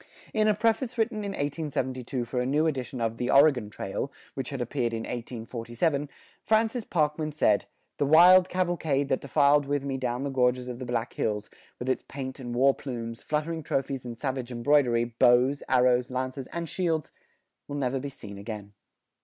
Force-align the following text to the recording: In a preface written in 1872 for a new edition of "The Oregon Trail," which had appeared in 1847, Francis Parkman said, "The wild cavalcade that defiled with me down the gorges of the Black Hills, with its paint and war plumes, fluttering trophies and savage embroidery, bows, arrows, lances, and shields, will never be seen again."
In 0.33 0.47
a 0.47 0.55
preface 0.55 0.97
written 0.97 1.19
in 1.23 1.33
1872 1.33 2.25
for 2.25 2.41
a 2.41 2.45
new 2.47 2.65
edition 2.65 2.99
of 2.99 3.17
"The 3.17 3.29
Oregon 3.29 3.69
Trail," 3.69 4.11
which 4.33 4.49
had 4.49 4.59
appeared 4.59 4.93
in 4.93 5.01
1847, 5.01 6.09
Francis 6.41 6.83
Parkman 6.83 7.31
said, 7.33 7.65
"The 7.97 8.07
wild 8.07 8.49
cavalcade 8.49 9.09
that 9.09 9.21
defiled 9.21 9.67
with 9.67 9.85
me 9.85 9.97
down 9.97 10.23
the 10.23 10.31
gorges 10.31 10.67
of 10.67 10.79
the 10.79 10.87
Black 10.87 11.13
Hills, 11.13 11.51
with 11.77 11.87
its 11.87 12.01
paint 12.01 12.39
and 12.39 12.55
war 12.55 12.73
plumes, 12.73 13.21
fluttering 13.21 13.61
trophies 13.61 14.03
and 14.03 14.17
savage 14.17 14.51
embroidery, 14.51 15.03
bows, 15.05 15.61
arrows, 15.69 16.09
lances, 16.09 16.47
and 16.47 16.67
shields, 16.67 17.11
will 17.67 17.75
never 17.77 17.99
be 17.99 18.09
seen 18.09 18.39
again." 18.39 18.73